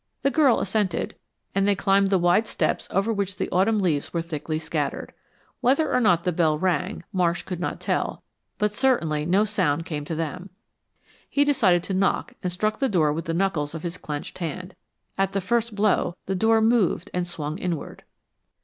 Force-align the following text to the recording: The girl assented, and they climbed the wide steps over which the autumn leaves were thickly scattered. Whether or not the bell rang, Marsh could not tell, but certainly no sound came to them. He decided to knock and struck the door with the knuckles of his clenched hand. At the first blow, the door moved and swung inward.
The 0.23 0.31
girl 0.31 0.59
assented, 0.59 1.13
and 1.53 1.67
they 1.67 1.75
climbed 1.75 2.09
the 2.09 2.17
wide 2.17 2.47
steps 2.47 2.87
over 2.89 3.13
which 3.13 3.37
the 3.37 3.47
autumn 3.51 3.79
leaves 3.79 4.11
were 4.11 4.23
thickly 4.23 4.57
scattered. 4.57 5.13
Whether 5.59 5.93
or 5.93 5.99
not 5.99 6.23
the 6.23 6.31
bell 6.31 6.57
rang, 6.57 7.03
Marsh 7.13 7.43
could 7.43 7.59
not 7.59 7.79
tell, 7.79 8.23
but 8.57 8.73
certainly 8.73 9.27
no 9.27 9.45
sound 9.45 9.85
came 9.85 10.03
to 10.05 10.15
them. 10.15 10.49
He 11.29 11.43
decided 11.43 11.83
to 11.83 11.93
knock 11.93 12.33
and 12.41 12.51
struck 12.51 12.79
the 12.79 12.89
door 12.89 13.13
with 13.13 13.25
the 13.25 13.35
knuckles 13.35 13.75
of 13.75 13.83
his 13.83 13.97
clenched 13.99 14.39
hand. 14.39 14.73
At 15.19 15.33
the 15.33 15.39
first 15.41 15.75
blow, 15.75 16.15
the 16.25 16.33
door 16.33 16.61
moved 16.61 17.11
and 17.13 17.27
swung 17.27 17.59
inward. 17.59 18.01